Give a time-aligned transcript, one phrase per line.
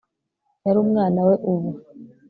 [0.65, 1.69] Yari umwana we ubu